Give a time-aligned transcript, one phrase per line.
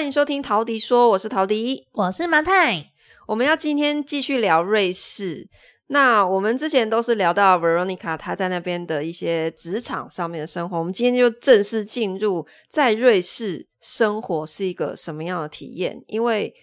[0.00, 2.86] 欢迎收听陶迪说，我是陶迪，我是马太。
[3.26, 5.46] 我们要今天继续聊瑞士。
[5.88, 16.02] 那我们之前都是聊到 Veronica 她在那边的一些职场上面的生活，我们今天就正式进入在瑞士生活是一个什么样的体验？
[16.06, 16.54] 因为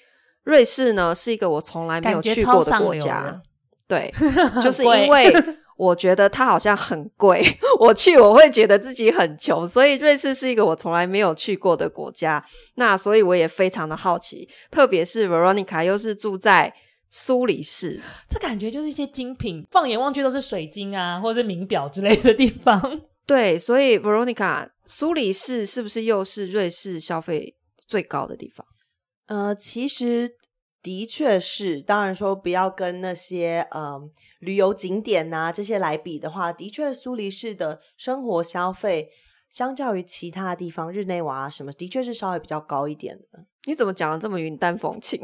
[0.41, 3.39] 瑞士呢是一个我从来没有去过的国家，
[3.87, 4.11] 对，
[4.63, 5.31] 就是因为。
[5.77, 7.41] 我觉得它好像很贵，
[7.79, 12.43] 我去我会觉得自己很穷，所以瑞士是一个我从来没有去过的国家。
[12.75, 16.73] 那所以我也非常的好奇，特别是 Veronica 又是住在
[17.09, 23.01] 苏黎世，这感觉就是一些精品，放眼望去都是水晶啊，或者是名表之类的地方。
[23.27, 28.65] 对，所以 Veronica 苏黎世是不是又是瑞士消费最高的地方？
[29.27, 30.36] 呃，其实。
[30.87, 39.09] 的确是，当然说不要跟那些嗯旅游景点呐这些来比的话，的确苏黎世的生活消费
[39.49, 43.39] 相较于其他地方，日内瓦什么，的确是稍微比较高一点的。
[43.65, 45.19] 你怎么讲的这么云淡风轻？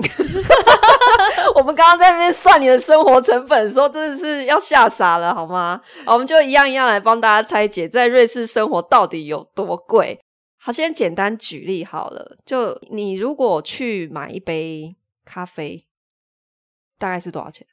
[1.56, 5.80] 我们刚刚在那边算你的生活成本的时候，真的是要吓傻了，好吗？
[6.06, 10.20] 好，我们就一样一样来帮大家拆解，在瑞士生活到底有多贵。
[10.60, 14.98] 好，先简单举例好了，就你如果去买一杯。
[15.26, 15.88] 咖啡
[16.98, 17.66] 大概是多少钱？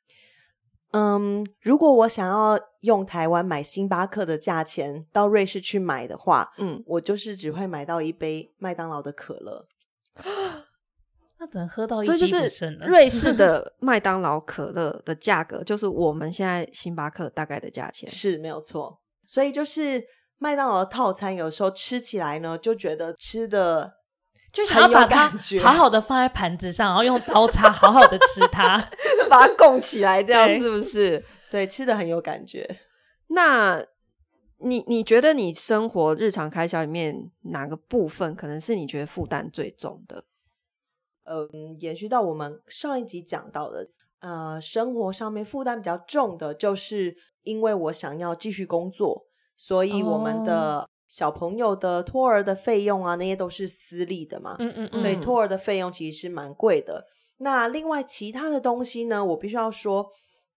[0.93, 9.69] 嗯，如果我想要用台湾买星巴克的价钱到瑞士去买的话，嗯，我就是只会买到一杯麦当劳的可乐。
[11.39, 19.01] 那只能喝到一，所以就是瑞 士的麦当劳可乐的价格，就是我们现在星巴克大概的价钱，是没有错。
[19.25, 20.05] 所以就是
[20.39, 24.00] 麦当劳的套餐，有时候吃起来呢，就觉得吃的。
[24.53, 25.29] 就想要把它
[25.63, 28.77] 好好的放在盘子上，然后用刀叉好好的吃它，
[29.31, 31.25] 把它供起来，这样是不是？
[31.51, 32.79] 对，吃的很有感觉。
[33.29, 33.85] 那
[34.59, 40.25] 你你觉得你生活日常开销里面哪个部分可能是你觉得负担最重的？
[41.25, 43.89] 嗯，延续到我们上一集讲到的，
[44.19, 50.89] 呃，生活上面负担比较重的，就是因为我想要继续工作，所以我们的。
[51.11, 57.05] 小朋友的托儿的费用啊，那些都是私立的嘛，嗯嗯嗯，所以托儿的费用其实是蛮贵的。
[57.39, 60.13] 那另外其他的东西呢，我必须要说，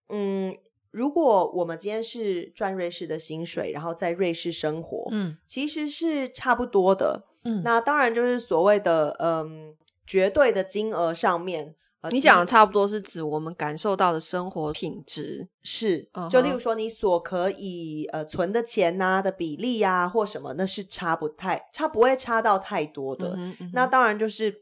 [0.09, 0.55] 嗯，
[0.91, 7.23] 如果我们今天是赚瑞士的薪水，然后在瑞士生活，嗯，其实是差不多的。
[7.43, 9.75] 嗯，那当然就是所谓的嗯
[10.05, 11.73] 绝对的金额上面。
[12.11, 23.35] 你讲的差不多是指我们感受到的生活品质是，就例如说你所可以呃存的钱呐的比例呀，或什么，那是差不太差，不会差到太多的。
[23.37, 24.53] 嗯嗯，那当然就是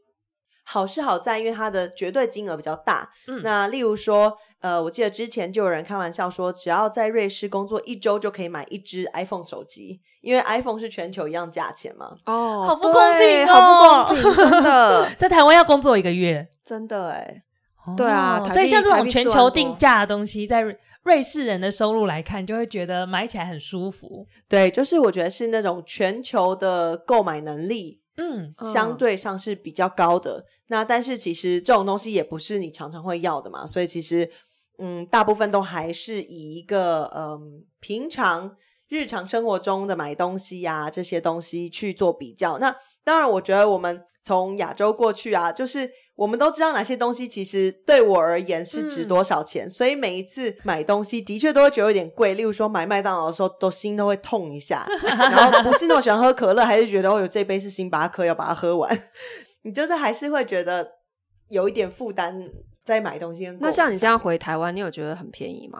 [0.63, 3.09] 好是好在，因为它的绝对金额比较大。
[3.27, 12.15] 嗯，那例如说，呃，我记得之前就有人开玩笑说，只要在瑞士工作一周就可以买一支 iPhone 手机，因为 iPhone 是全球一样价钱嘛。
[12.25, 16.47] 哦，好不公平哦，好不公平，真的， 在台湾要工作一个月。
[16.63, 17.43] 真的哎，
[17.97, 20.63] 对啊，所以像这种全球定价的东西，在
[21.03, 24.27] 瑞士人的收入来看，就会觉得买起来很舒服。
[24.47, 30.39] 对，就是我觉得是那种全球的购买能力，嗯，相对上是比较高的。
[30.39, 34.29] 嗯、那但是其实这种东西也不是你常常会要的嘛，所以其实
[34.77, 38.55] 嗯，大部分都还是以一个嗯平常
[38.91, 42.57] 日常生活中的买东西呀、啊、这些东西去做比较。
[42.59, 42.75] 那
[43.05, 52.33] 当然，我觉得我们从亚洲过去啊，就是我们都知道哪些东西其实对我而言是值多少钱，嗯、所以每一次买东西的确都会觉得有点贵。
[52.33, 54.85] 例如说买麦当劳的时候，都心都会痛一下。
[55.07, 59.01] 然后不是那么喜欢喝可乐，还是觉得哦，有这杯是星巴克，要把它喝完。
[59.63, 60.85] 你就是还是会觉得
[61.47, 62.45] 有一点负担
[62.83, 63.49] 在买东西。
[63.61, 65.79] 那像你这样回台湾，你有觉得很便宜吗？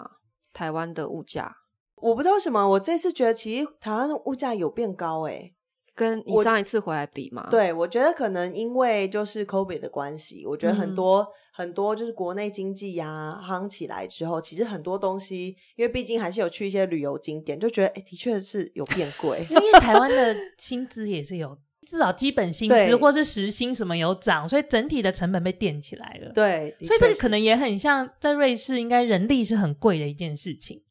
[0.54, 1.56] 台湾的物价，
[2.02, 5.54] 我不知道为什么，我这次觉得其实台湾的物价有变高诶、欸
[5.94, 7.48] 跟你上一次回来比嘛？
[7.52, 19.46] 对，我觉得可能因为就是 COVID 的关系，我觉得很多、嗯、很多就是国内经济呀、啊、夯起来之后，其实很多东西，因为毕竟还是有去一些旅游景点，就觉得哎，的确是有变贵。
[19.50, 21.56] 因为台湾的薪资也是有，
[21.86, 26.32] 至少基本薪资或是时薪什么有涨，所以整体的成本被垫起来了。
[26.32, 30.82] 对，所以这个可能也很像在瑞士，应该人力是很贵的一件事情。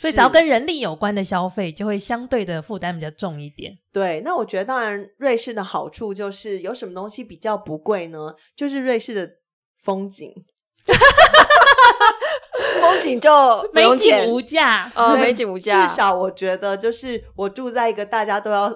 [0.00, 3.76] 所以，只要跟人力有关的消费，就会相对的负担比较重一点。
[3.92, 8.34] 对，那我觉得，当然，瑞士的好处就是有什么东西比较不贵呢？
[8.54, 9.28] 就是瑞士的
[9.82, 10.32] 风景，
[12.80, 13.30] 风景就
[13.72, 15.84] 美景无价，呃，美景无价。
[15.88, 18.72] 至少我觉得，就是我住在一个大家都要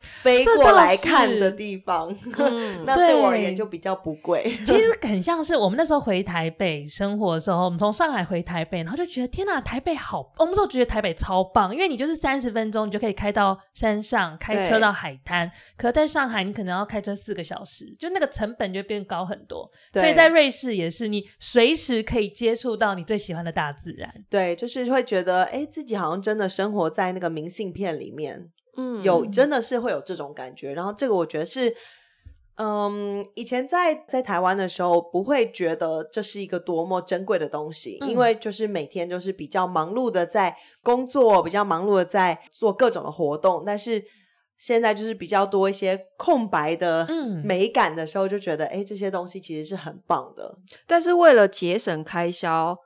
[0.00, 4.56] 飞过来看的地方，嗯、 那对我而言就比较不贵。
[4.64, 10.20] 其实很像是我们那时候回台北生活的时候，我们从上海回台北，然后就觉得天哪，台北好！
[10.38, 15.50] 我们那时候觉得台北超棒，因为你就是三十分钟你就可以开到山上，开车到海滩。
[15.76, 19.68] 可在上海，你可能要开车四个小时，就那个成本就变高很多。
[19.92, 24.12] 所以在瑞士也是，你随时可以接触到你最喜欢的大自然。
[24.28, 28.50] 对，就是会觉得哎，自己好像真的生活在那个明信片里面。
[28.76, 31.74] 嗯，有真的是会有这种感觉，然后这个我觉得是，
[32.56, 44.02] 嗯，以前在在台湾的时候不会觉得这是一个多么珍贵的东西，嗯，因为就是每天就是比较忙碌的在工作，比较忙碌的在做各种的活动，但是
[44.56, 47.06] 现在就是比较多一些空白的
[47.44, 50.56] 美感的时候，就觉得哎，这些东西其实是很棒的。
[50.86, 52.76] 但是为了节省开销，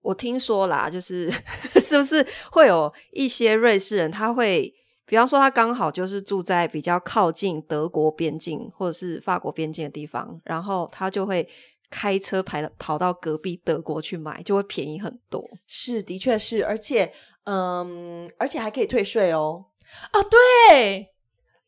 [0.00, 1.30] 我听说啦，就是
[1.80, 4.74] 是不是会有一些瑞士人他会。
[5.08, 11.48] 比方说，他刚好就是住在比较靠近德国边境或者是法国边境的地方，然后他就会
[11.88, 15.42] 开车排跑到隔壁德国去买，就会便宜很多。
[15.66, 17.10] 是，的确是，而且，
[17.44, 19.64] 嗯，而且还可以退税哦。
[20.10, 21.10] 啊，对，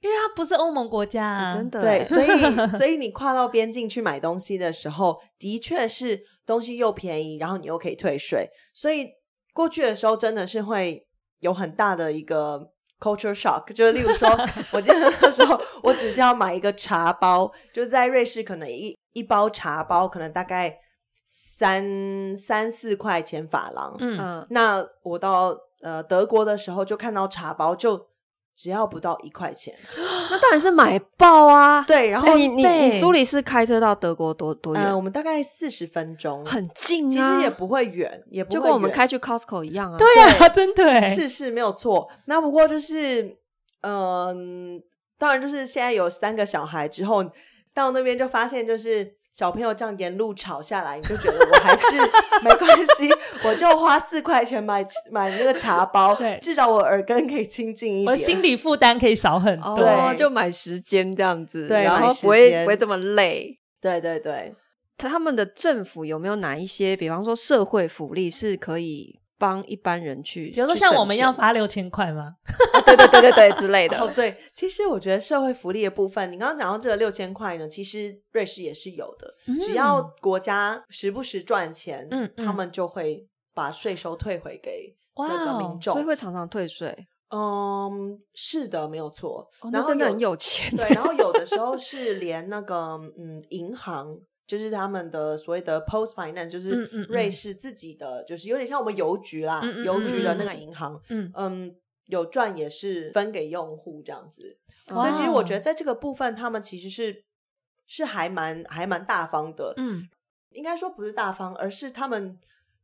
[0.00, 1.80] 因为他不是欧盟国家啊，真的。
[1.80, 8.50] 对， 所以，所以你跨到边境去买东西的时候，的确是东西又便宜，然后你又可以退税。
[8.74, 9.08] 所以
[9.54, 11.06] 过去的时候，真的是会
[11.38, 12.72] 有很大的一个。
[13.00, 14.28] Culture shock，就是例如说，
[14.72, 20.78] 我记得那时候我只是要买一个茶包，就是在瑞士可能一一包茶包可能大概
[21.24, 28.09] 三三四块钱法郎，嗯，那我到呃德国的时候就看到茶包就。
[28.60, 31.82] 只要不到一块钱， 那当然是买爆啊！
[31.88, 34.84] 对，然后、欸、你你你苏黎世开车到德国多多远？
[34.84, 39.96] 呃，我们大概四十分钟，很近啊，其实也不会远，也不就跟我们开去 Costco 一样啊。
[39.96, 42.06] 对啊， 真的，是是没有错。
[42.26, 43.22] 那不过就是，
[43.80, 44.34] 嗯、呃，
[45.18, 47.24] 当然就是现在有三个小孩之后，
[47.72, 49.19] 到那边就发现就是。
[49.32, 51.96] 小朋友这样沿路吵下来，你就觉得我还是
[52.42, 53.08] 没关系，
[53.44, 64.54] 我就花四块钱买买那个茶包，对，至少我耳根可以清净一点，我心理负担可以少很多，对，就买时间这样子，对，然后不会不会这么累，对对对。
[64.98, 69.19] 他们的政府有没有哪一些，比方说社会福利是可以？
[69.40, 72.34] 帮一般人去，比如说像我们要发六千块吗？
[72.74, 72.80] 哦？
[72.84, 73.96] 对对对对对之类的。
[74.04, 79.34] 哦，对，其实我觉得社会福利的部分，你刚刚讲到这个六千块呢，其实瑞士也是有的。
[79.46, 86.94] 嗯、只要国家时不时赚钱，嗯，他们就会把税收退回给那个民众，所以会常常退税。
[87.34, 89.48] 嗯，是的，没有错。
[89.62, 90.76] 哦、那真的很有钱。
[90.76, 92.76] 对，然后有的时候 是连那个
[93.18, 94.18] 嗯银行。
[94.50, 96.70] 就是他们的所谓的 Post Finance，就是
[97.08, 101.76] 瑞士自己的，嗯嗯嗯，就是有点像我们邮局啦，邮局的那个银行，嗯嗯，
[102.06, 104.58] 有赚也是分给用户这样子。
[104.88, 107.22] 所以其实我觉得在这个部分，他们其实是
[107.86, 109.72] 是还蛮还蛮大方的。
[109.76, 110.08] 嗯，
[110.50, 112.36] 应该说不是大方，而是他们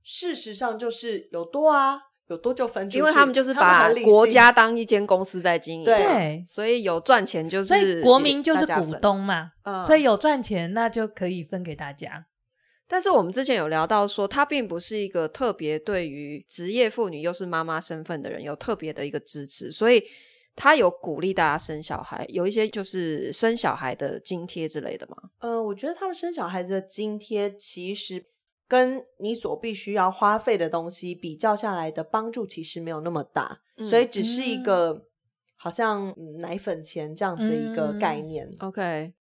[0.05, 2.01] 事实上就是有多啊。
[2.29, 12.27] 有多就分出去，因为他们就是把国家当一间公司在经营，对，所以有赚钱就是，所以国民就是股东嘛，嗯，所以有赚钱那就可以分给大家。
[12.89, 20.03] 但是我们之前有聊到说，他并不是一个特别对于职业妇女又是妈妈身份的人有特别的一个支持，所以
[20.55, 25.17] 他有鼓励大家生小孩，有一些就是生小孩的津贴之类的嘛。
[25.39, 28.27] 呃，我觉得他们生小孩子的津贴其实。
[28.69, 35.03] 跟你所必须要花费的东西比较下来的帮助其实没有那么大，嗯、所以只是一个、嗯、
[35.57, 38.47] 好像奶粉钱这样子的一个概念。
[38.47, 39.13] 嗯、OK，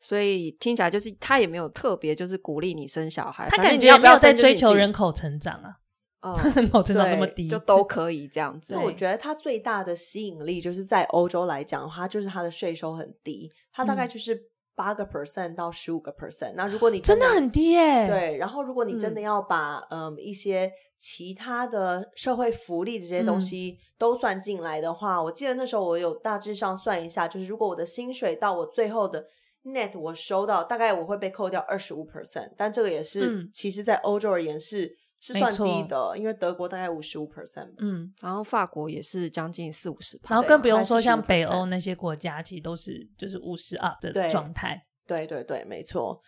[0.00, 5.76] 所以听起来就是他也没有特别就是鼓励你生小孩，他感觉要不要在追求人口成长啊？
[6.22, 8.72] 哦， 人口成长那么低，就都可以这样子。
[8.72, 14.40] 那我觉得它最大的吸引力就是在欧洲来讲的话，就是它的税收很低，它大概就是、嗯。
[14.76, 29.26] 八个 percent 到十五个 percent，那如果你真的，很低耶，对，然后如果你真的要把嗯，嗯一些其他的社会福利的这些东西都算进来的话，嗯，我记得那时候我有大致上算一下，就是如果我的薪水到我最后的
[29.64, 34.96] net 我收到，大概我会被扣掉二十五 percent，但这个也是，嗯，其实在欧洲而言是。
[35.32, 44.86] 是算低的，因为德国大概五十五 percent，嗯，然后法国也是将近四五十，然后更不用说像北欧那些国家，其实都是就是五十 up 的状态。
[45.06, 46.20] 对对对，没错。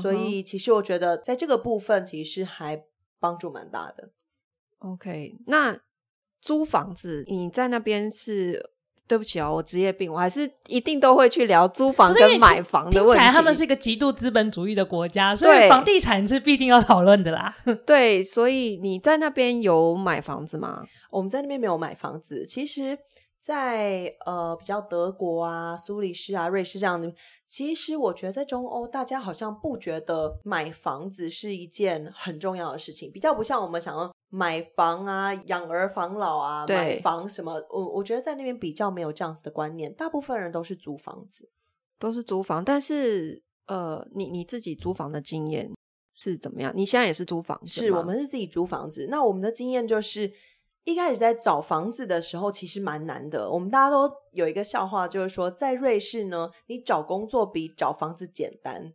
[0.00, 2.84] 所以其实我觉得在这个部分，其实还
[3.18, 4.10] 帮助蛮大的。
[4.78, 5.80] OK，那
[6.40, 8.70] 租房子你在那边是？
[9.10, 13.14] 对不起哦，我职业病，我还是一定都会去聊租房跟买房的问题。
[13.14, 17.52] 听起来他们是一个极度资本主义的国家，所以房地产是必定要讨论的啦。
[17.84, 20.84] 对，所以你在那边有买房子吗？
[21.10, 22.46] 我们在那边没有买房子。
[22.46, 22.96] 其实
[23.40, 27.10] 在呃比较德国啊、苏黎世啊、瑞士这样的，
[27.46, 37.54] 其实我觉得在中欧，大家好像不觉得买房子是一件很重要的事情，比较不像我们想要买房啊、养儿防老啊、对买房什么。
[37.70, 41.48] 我我觉得在那边比较没有这样子的观念，大部分人都是租房子，
[41.98, 42.62] 都是租房。
[42.62, 45.72] 但是呃，你你自己租房的经验
[46.10, 46.70] 是怎么样？
[46.76, 47.86] 你现在也是租房子？
[47.86, 49.08] 是我们是自己租房子。
[49.10, 50.30] 那我们的经验就是。
[50.84, 53.50] 一开始在找房子的时候，其实蛮难的。
[53.50, 58.92] 我们大家都有一个笑话，就是说，在瑞士呢，你找工作比找房子简单。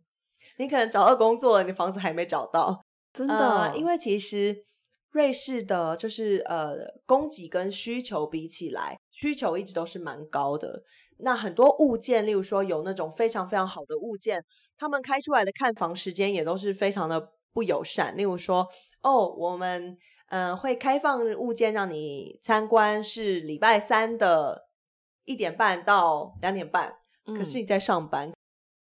[0.57, 3.35] 你可能找到工作了，你房子还没找到， 真的。
[3.35, 4.65] 呃，因为其实
[5.11, 6.75] 瑞士的，就是呃，
[7.05, 10.83] 供给跟需求比起来，需求一直都是蛮高的。
[11.19, 14.43] 那很多物件，例如说有那种非常非常好的物件，
[14.77, 18.17] 他们开出来的看房时间也都是非常的不友善。
[18.17, 18.67] 例如说，
[19.03, 19.95] 哦，我们。
[20.29, 24.67] 嗯、呃，会开放物件让你参观，是礼拜三的
[25.23, 26.95] 一点半到两点半。
[27.25, 28.31] 可是你在上班，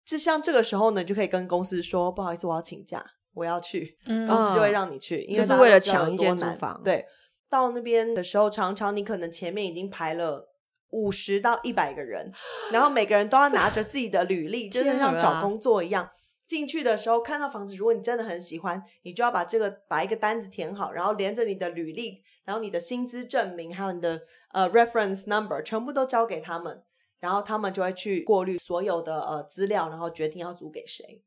[0.05, 3.97] 就、嗯、像这个时候呢，你就可以跟公司说：“不好意思，我要请假，我要去。
[4.05, 6.79] 嗯”公司就会让你去，因为就是为了抢一间租房。
[6.83, 7.05] 对，
[7.49, 10.47] 到那边的时候，常常你可能前面已经排了
[10.91, 12.31] 五十到一百个人，
[12.71, 16.11] 然后每个人都要拿着自己的履历，就像找工作一样。
[16.49, 24.19] 进去的时候看到房子，如果你真的很喜欢，你就要把这个把一个单子填好，然后连着你的履历，然后你的薪资证明，还有你的
[24.51, 26.83] 呃 reference number，全部都交给他们，
[27.19, 31.23] 然后他们就会去过滤所有的呃资料，然后决定要租给谁。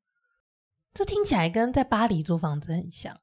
[0.93, 3.17] 这听起来跟在巴黎租房子很像，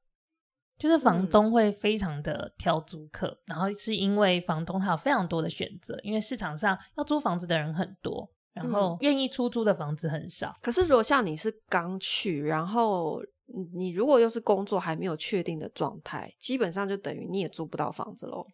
[0.77, 8.31] 就是房东会非常的挑租客，嗯，然后是因为房东他有非常多的选择，因为市场上要租房子的人很多。
[8.59, 13.23] 然后愿意出租的房子很少，可是如果像你是刚去，然后
[13.73, 18.45] 你如果又是工作还没有确定的状态，基本上就等于你也租不到房子喽。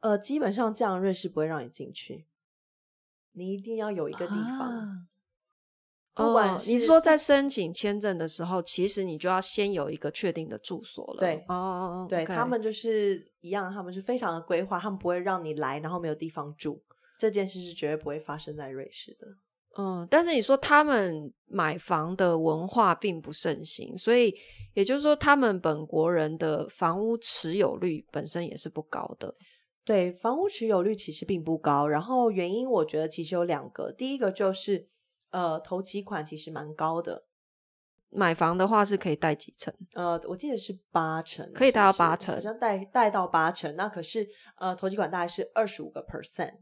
[0.00, 2.26] 呃，基本上这样瑞士不会让你进去，
[3.32, 4.60] 你一定要有一个地方。
[4.60, 11.18] 啊、不管你说在申请签证的时候，其实你就要先有一个确定的住所了。
[11.18, 16.80] 对，哦哦哦，对、okay、他们就是一样，他们是非常的规划，他们不会让你来然后没有地方住，
[17.18, 19.26] 这件事是绝对不会发生在瑞士的。
[19.76, 24.34] 嗯，但是你说他们买房的文化并不盛行，所以
[24.74, 29.34] 也就是说，他们本国人的房屋持有率本身也是不高的。
[29.84, 31.88] 对，房屋持有率其实并不高。
[31.88, 34.88] 然后原因我觉得其实有两个，第一个就是
[35.30, 37.24] 呃，头期款其实蛮高的。
[38.10, 39.74] 买房的话是可以贷几成？
[39.94, 43.74] 呃，我记得是八成，可以贷到八成，好像贷贷到八成。
[43.74, 46.54] 那可是呃，投期款大概是二十五个 percent。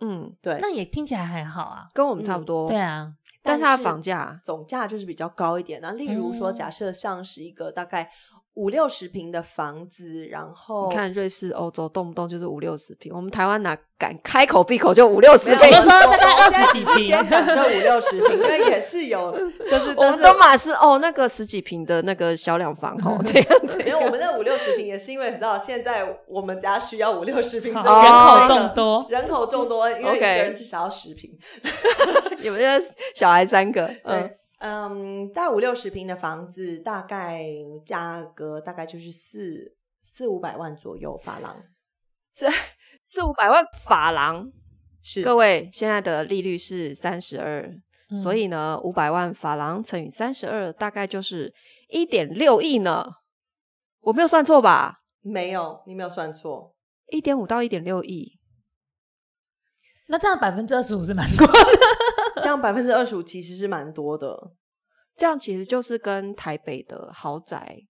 [0.00, 2.68] 嗯，对，那也听起来还好啊，跟我们差不多。
[2.68, 5.80] 嗯、对啊，但是它的房价总价就是比较高一点。
[5.80, 8.10] 那例如说，假设像是一个大概。
[8.54, 15.68] 五六十平的房子，然后你看瑞士、欧洲动不动就是五六十平，我们台湾哪敢开口闭口就五六十平？
[15.70, 19.32] 我说大概二十几平，就五六十平，因为也是有，
[19.70, 23.78] 就是我们都马是哦，那个十几平的那个小两房哦，这样子。
[23.80, 31.30] 因为我们那五六十平也是因为你知道，现在我们家需要五六十平，人口众多，人口众多，因为一个人至少要十坪，
[32.42, 32.72] 有没有
[33.14, 33.88] 小孩三个？
[34.04, 34.28] 嗯。
[34.60, 37.44] 嗯，在五六十平的房子，大概
[37.84, 41.64] 价格大概就是四四五百万左右法郎，
[42.34, 42.46] 是
[43.00, 44.52] 四五百万法郎。
[45.02, 47.74] 是各位现在的利率是三十二，
[48.22, 51.54] 所以呢，五百万法郎乘以三十二，大概就是
[51.88, 53.06] 一点六亿呢。
[54.00, 55.00] 我没有算错吧？
[55.22, 56.76] 没有，你没有算错，
[57.08, 58.38] 一点五到一点六亿。
[60.08, 61.52] 那这样百分之二十五是蛮高的。
[62.50, 64.50] 这样百分之二十五其实是蛮多的，
[65.16, 67.86] 这样其实就是跟台北的豪宅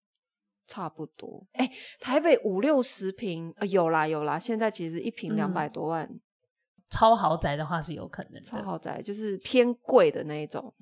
[0.66, 1.46] 差不多。
[1.52, 6.20] 哎，台北五六十平，呃，有啦有啦，现在其实一平两百多万，嗯，
[6.90, 8.40] 超豪宅的话是有可能的。
[8.42, 10.74] 超豪宅就是偏贵的那一种。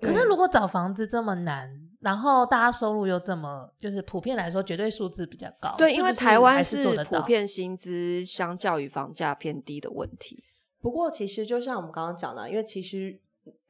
[0.00, 1.70] 可是如果找房子这么难，
[2.00, 5.76] 然后大家收入又这么，就是普遍来说绝对数字比较高。
[5.78, 10.42] 对，是是因为台湾是普遍薪资相较于房价偏低的问题。
[10.82, 13.18] 不过，其实就像我们刚刚讲的，因为其实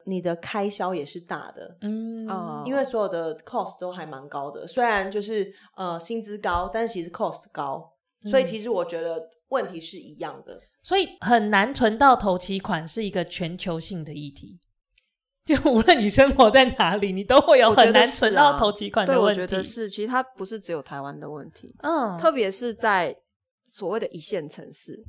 [0.05, 2.27] 你的开销也是大的，嗯，
[2.65, 4.67] 因为所有的 cost 都还蛮高的。
[4.67, 7.93] 虽然就是呃薪资高，但是其实 cost 高，
[8.25, 10.55] 所以其实我觉得问题是一样的。
[10.55, 14.59] 嗯，所以很难存到头期款是一个全球性的议题。
[15.45, 19.37] 就无论你生活在哪里，你都会有很难存到头期款的问题。
[19.37, 23.13] 对，我觉得是，其实它不是只有台湾的问题，嗯，特别是在
[23.65, 25.03] 所谓的一线城市。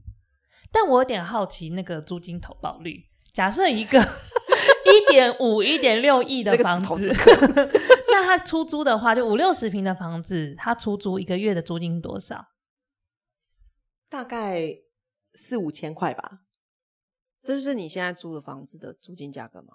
[0.73, 7.13] 但我有点好奇，那个租金投报率，假设一个一点五、一点六亿的房子，
[8.11, 12.49] 那他出租的话，就五六十平的房子，他出租一个月的租金是多少？
[14.09, 14.79] 大概
[15.35, 16.41] 四五千块吧。
[17.43, 19.75] 这就是你现在租的房子的租金价格吗？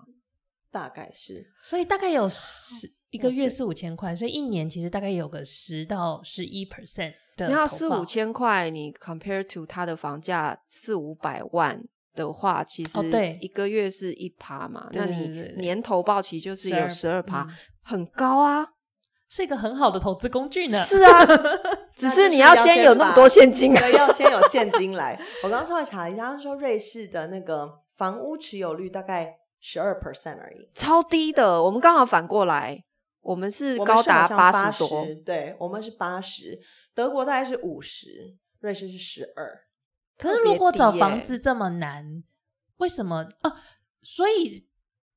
[0.72, 7.13] 大概是，所以大概有十一个月四五千块，所以一年其实大概有个十到十一 percent
[7.48, 7.48] 的。
[7.48, 11.81] 你要四五千块，你 compare to 它的房价四五百万
[12.13, 17.48] 的话，其实对一个月是一趴嘛，哦，那你年投报其实就是有十二趴，
[17.81, 18.67] 很高啊，
[19.29, 20.77] 是一个很好的投资工具呢。
[20.79, 21.25] 是啊，
[21.96, 25.19] 只是你要先有那么多现金，对，要先有现金来。
[25.43, 31.62] 我刚刚稍微查了一下，他说瑞士的那个房屋持有率大概十二 percent 而已，超低的。
[31.63, 32.84] 我们刚好反过来，
[33.22, 36.60] 我们是高达八十多，对，我们是八十，
[37.00, 39.58] 德国大概是五十，瑞士是十二。
[40.18, 42.22] 可是如果找房子这么难，
[42.75, 43.56] 为什么啊？
[44.01, 44.68] 所以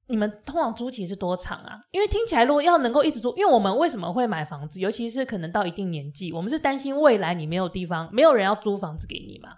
[0.06, 1.80] 你们通常租期是多长啊？
[1.90, 4.78] 因为听起来如果要能够一直租，因为我们为什么会买房子？
[4.78, 9.48] 尤其是可能到一定年纪，我们是担心未来你没有地方，没有人要租房子给你嘛。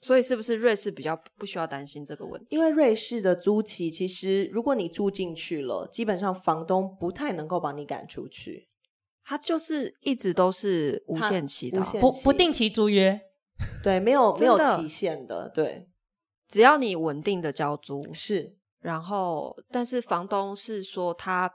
[0.00, 2.46] 所以是不是瑞士比较不需要担心这个问题？
[2.50, 8.68] 因为瑞士的租期其实，如果你住进去了，基本上房东不太能够把你赶出去，
[9.24, 13.18] 他就是一直都是无限期的，不不定期租约。
[13.82, 15.88] 对，没有 没有期限的，对，
[16.46, 21.50] 只要你稳定的交租是，然后但是房东是说他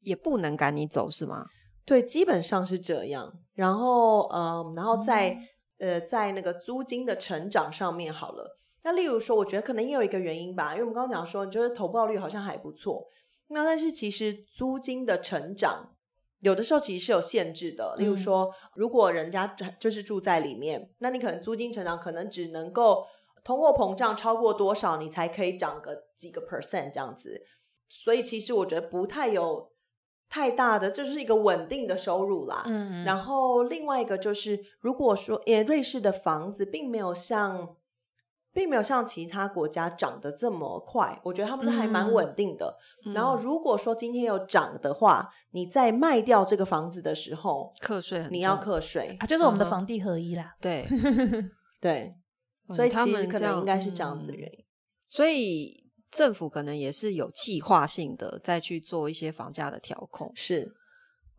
[0.00, 1.46] 也不能赶你走，是吗？
[1.84, 3.32] 对，基本上是这样。
[3.54, 5.30] 然后，嗯，然后在、
[5.78, 8.58] 嗯、呃在那个租金的成长上面好了。
[8.82, 13.06] 那例如说，我觉得可能也有一个原因吧，因为我们刚刚讲说，你觉得投报率好像还不错。
[13.48, 15.90] 那但是其实租金的成长。
[16.42, 19.46] 有的时候其实是有限制的，例如说，嗯、如果人家
[19.78, 23.06] 就是住在里面，那你可能租金成长可能只能够
[23.42, 27.42] 通货膨胀超过多少，你才可以涨个几个 percent 这样子。
[27.88, 29.72] 所以其实我觉得不太有
[30.28, 32.62] 太大的，就是一个稳定的收入啦。
[32.66, 37.76] 嗯，然后另外一个就是，如果说，因为瑞士的房子并没有像。
[38.54, 42.76] 并没有像其他国家涨得这么快，我觉得他们是还蛮稳定的。
[43.06, 50.54] 嗯、然后如果说今天有涨的话，你在卖掉这个房子的时候，课税你要课税啊，就是我们的房地合一啦。
[50.60, 50.86] 对
[51.80, 52.14] 对，
[52.68, 54.64] 所以其实可能应该是这样子的原因。
[55.08, 60.30] 所以政府可能也是有计划性的再去做一些房价的调控。
[60.34, 60.70] 是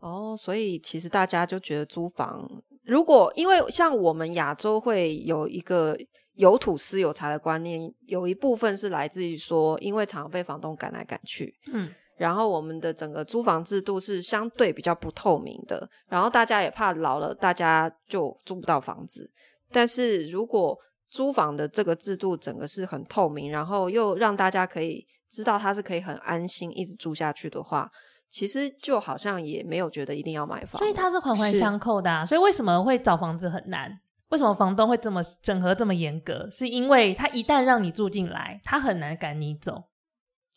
[0.00, 2.48] 哦，所以其实大家就觉得租房，
[2.82, 5.96] 如果因为像我们亚洲会有一个。
[6.34, 19.30] 有土私有财的观念，有一部分是来自于说，因为常常被房东赶来赶去，嗯，然后我们的整个租房制度是相对比较不透明的，然后大家也怕老了，大家就租不到房子。
[19.70, 20.76] 但是如果
[21.08, 27.88] 租房的这个制度整个是很透明，然后又让大家可以知道它是可以很安心一直住下去的话，
[28.28, 32.26] 其实就好像也没有觉得一定要买房，所以它是环环相扣的啊。
[32.26, 34.00] 所以为什么会找房子很难？
[34.34, 36.48] 为什么房东会这么整合这么严格？
[36.50, 39.84] 是因为他一旦让你住进来，他很难赶你走。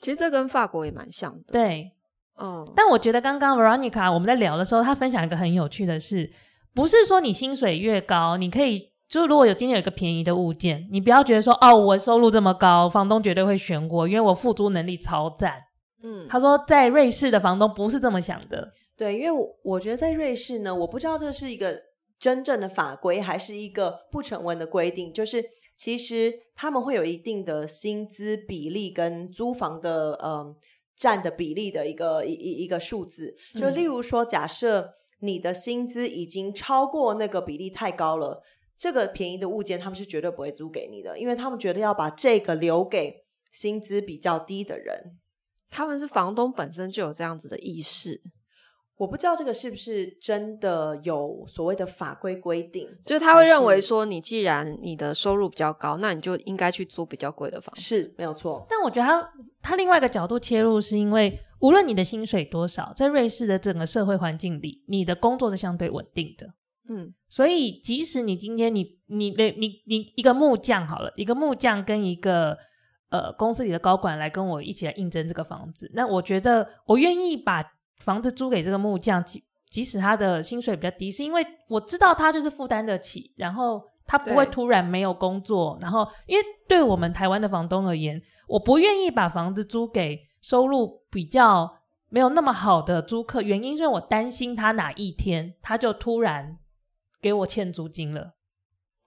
[0.02, 1.52] 其实这跟法国也蛮像的。
[1.52, 1.92] 对，
[2.42, 2.68] 嗯。
[2.76, 6.28] 但我觉得刚刚 Veronica 我们在聊的时候，他分享一个很有趣的事，
[6.74, 15.62] 不是说你薪水越高，你可以就如果有今天有一个便宜的物件，你不要觉得说哦，我收入这么高，房东绝对会选我，因为我付租能力超赞。
[16.04, 18.72] 嗯，他说在瑞士的房东不是这么想的。
[18.98, 21.80] 对，因为我我觉得在瑞士呢，我不知道这是一个。
[22.19, 25.43] 真正的法规还是一个不成文的规定，就是
[25.75, 30.56] 其实他们会有一定的薪资比例跟租房的嗯
[30.95, 33.36] 占的比例的一个一一一个数字。
[33.56, 38.41] 就例如说，假设你的薪资已经超过那个比例太高了，
[38.75, 45.17] 这个便宜的物件他们是绝对不会租给你的，因为他们觉得要把这个留给薪资比较低的人。
[45.69, 48.21] 他们是房东本身就有这样子的意识。
[48.98, 58.66] 我不知道这个是不是真的有所谓的法规规定，就是他会认为说，你既然你的收入比较高，那你就应该去租比较贵的房子，是没有错。
[58.68, 59.32] 但我觉得他
[59.62, 66.48] 他另外一个角度切入，是因为无论你的薪水多少，在瑞士的整个社会环境里，你的工作是相对稳定的，
[66.90, 72.58] 嗯，所以即使你今天你你的你你，你一个木匠好了，一个木匠跟一个
[73.12, 77.64] 呃公司里的高管来跟我一起来应征这个房子，那我觉得我愿意把。
[78.00, 85.78] 房子租给这个木匠，即即使他的薪水比较低，是因为我知道他就是负担得起，然后他不会突然没有工作。
[85.82, 96.58] 然后，因为对我们台湾的房东而言，我不愿意把房子租给收入比较没有那么好的租客，原因是因为我担心他哪一天他就突然
[97.22, 98.36] 给我欠租金了。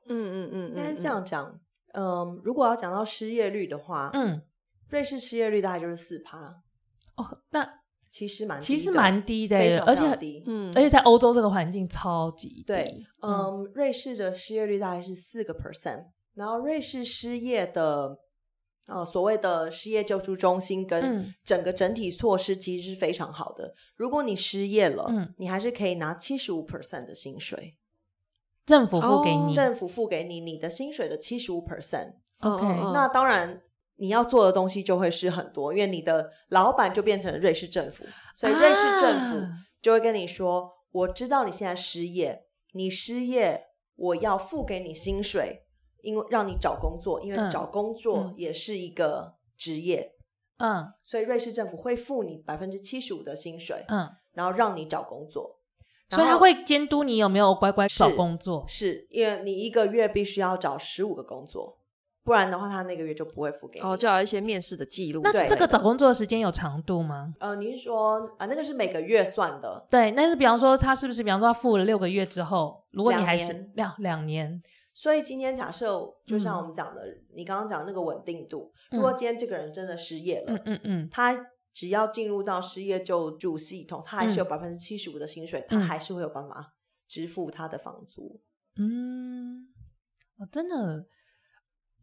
[0.09, 1.59] 嗯嗯嗯，应该是这样讲。
[1.95, 4.43] 嗯，如果要讲到失业率的话，嗯，
[4.91, 6.63] 瑞士失业率大概就是四趴。
[7.17, 7.80] 哦，那。
[8.11, 12.65] 其实蛮其实蛮低的，非常非常低，嗯，而且在欧洲这个环境超级低。
[12.67, 18.19] 对，嗯，嗯瑞士的失业率大概是四个 percent，然后瑞士失业的
[18.87, 23.69] 呃所谓的失业救助中心跟整个整体措施其实是非常好的。
[23.69, 27.77] 嗯、如果你失业了，嗯、你还是可以拿七十五 percent 的薪水，
[28.67, 32.15] 政府付给你，政府付给你你的薪水的七十五 percent。
[32.41, 33.63] OK，那当然。
[34.01, 38.03] 你要做的东西就会是很多，因为你的老板就变成瑞士政府，
[38.35, 39.47] 所以瑞士政府
[39.83, 45.67] 就会跟你说：“啊、我知道你现在失业，你失业，我要付给你薪水，
[46.01, 50.15] 因为让你找工作，因为找工作也是一个职业，
[50.57, 55.61] 嗯，所以瑞士政府会付你百分之七十五的薪水，嗯，然后让你找工作，
[56.09, 61.77] 所以他会监督你有没有乖乖找工作，是，是因为你一个月必须要找十五个工作。”
[62.23, 63.87] 不然的话，他那个月就不会付给你。
[63.87, 65.23] 哦，就要一些面试的记录。
[65.25, 67.35] 那这个找工作的时间有长度吗？
[67.41, 69.87] 呃，您说啊，那个是每个月算的。
[69.91, 74.63] 对，那是比方说他是不是，比方说他付了六个月之后，如果你还是两两两年。
[74.93, 86.75] 所以今天假设，就像我们讲的，嗯、你刚刚讲的那个稳定度，如果今天这个人真的失业了，嗯嗯嗯，他只要进入到失业救助系统，他还是有百分之七十五的薪水，嗯、他还是会有办法
[87.09, 88.41] 支付他的房租。
[88.77, 89.69] 嗯，
[90.39, 91.07] 我真的。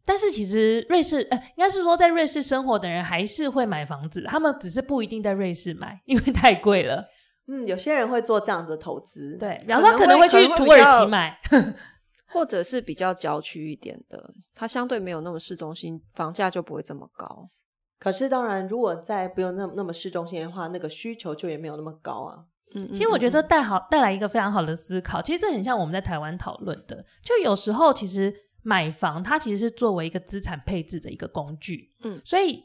[0.08, 7.04] 但是其实瑞士，呃，应该是说在瑞士生活的人还是会买房子，他们只是不一定在瑞士买，因为太贵了。
[7.46, 11.38] 嗯，有些人会做这样子的投资，对，比方说他可能会去土耳其买，
[12.32, 17.50] 或者是比较郊区一点的，它相对没有那么市中心，房价就不会这么高。
[17.98, 22.38] 可是当然，如果在不用那么那么市中心的话，那个需求就也没有那么高啊。
[22.74, 28.34] 嗯，其实我觉得这带好带来一个非常好的思考，其实这很像我们在台湾讨论的，就有时候其实。
[28.68, 31.90] 买房，它其实是作为一个资产配置的一个工具。
[32.04, 32.62] 嗯，所以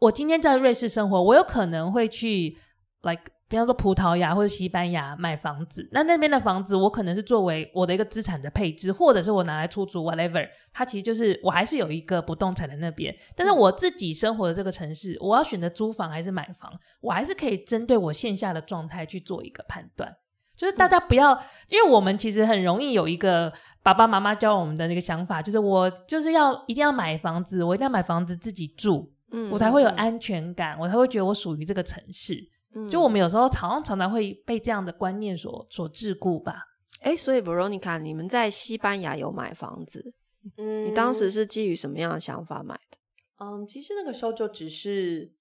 [0.00, 2.58] 我今天在瑞士生活，我有可能会去
[3.02, 5.88] ，like，比方说葡萄牙或者西班牙买房子。
[5.92, 10.44] 那那边的房子，我可能是作为我的一个资产的配置，或者是我拿来出租，whatever。
[10.72, 13.14] 它其实就是我还是有一个不动产在那边。
[13.36, 20.12] 但是我自己生活的这个城市，我要选择租房还是买房，我还是可以针对我线下的状态去做一个判断。
[20.56, 21.40] 就是大家不要，嗯、
[21.70, 32.36] 因为我们其实很容易有一个爸爸妈妈教我们的那个想法，就是我就是要一定要买房子，我一定要买房子自己住，嗯，我才会有安全感，嗯、我才会觉得我属于这个城市。
[32.76, 36.62] 嗯，就我们有时候常常常常会被这样的观念所所桎梏吧。
[37.00, 40.14] 哎，所以 Veronica，你们在西班牙有买房子？
[40.56, 42.98] 嗯，你当时是基于什么样的想法买的？
[43.44, 45.32] 嗯，其实那个时候就只是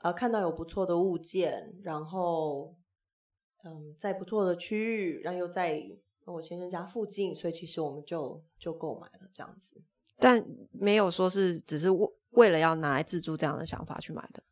[0.00, 2.74] 呃看到有不错的物件，然后。
[3.64, 5.82] 嗯，在不错的区域，然后又在
[6.26, 9.80] 我先生家附近，所以其实我们就就购买了这样子，
[10.18, 14.42] 但没有说是只是为为了要拿来自住这样的想法去买的。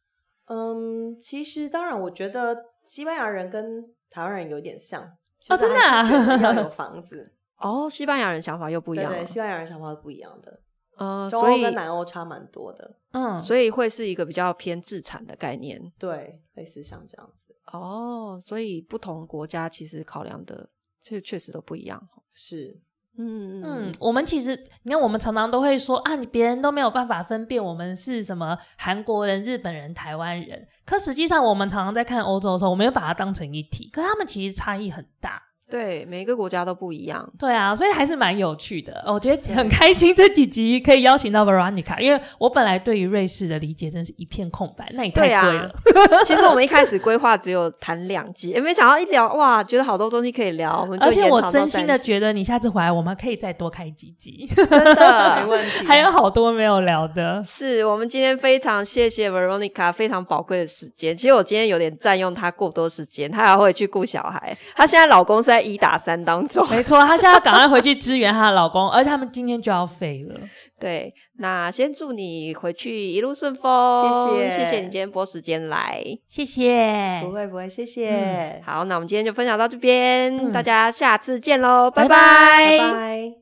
[0.47, 5.03] 嗯，其实当然，我觉得西班牙人跟台湾人有点像
[5.49, 7.33] 哦，真的啊，要有房子。
[7.57, 10.61] 哦，西班牙人想法又不一样，对，对，西班牙人想法是不一样的，
[10.97, 17.55] 呃，所以跟南欧差蛮多的，嗯，所以会是一个比较偏自产的概念，对，类似像这样子。
[17.73, 20.69] 哦，所以不同国家其实考量的
[21.01, 22.03] 这确实都不一样。
[22.35, 22.79] 是，
[23.17, 30.67] 嗯嗯，我们其实你看，我们常常都会说啊，你别人都没有办法分辨我们是什么韩国人、日本人、台湾人。
[30.85, 35.41] 可实际上，我们常常在看欧洲的时候，我们又把它当成一体，可他们其实差异很大。
[35.73, 37.27] 对，每一个国家都不一样。
[37.39, 39.03] 对啊，所以还是蛮有趣的。
[39.07, 44.87] 我觉得很开心这几集可以邀请到 Veronica，因为我本来对于瑞士的理解真是一片空白。
[44.93, 45.73] 那也太贵了。
[46.27, 50.83] 其实我们一开始规划只有谈两集，也没想到一聊哇，觉得好多东西可以聊。
[50.83, 55.87] 我们而且我真心的觉得，你下次回来我们可以再多开几集，真的 没问题。
[55.87, 57.43] 还有好多没有聊的。
[57.43, 61.17] 是我们今天非常谢谢 Veronica 非常宝贵的时间。
[61.17, 64.55] 其实我今天有点占用她过多时间，她还会去顾小孩。
[64.77, 66.67] 她现在老公是在一打三当中。
[66.69, 70.35] 没错，她现在要赶快回去支援她的老公，而且他们今天就要飞了。
[70.81, 78.11] 对，那先祝你回去一路顺风，谢谢，谢谢你今天拨时间来，谢谢，不会不会，谢谢。
[78.11, 83.33] 嗯、好，那我们今天就分享到这边，嗯、大家下次见喽，拜拜，拜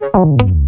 [0.00, 0.59] 拜。